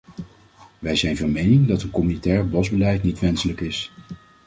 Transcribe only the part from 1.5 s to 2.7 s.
dat een communautair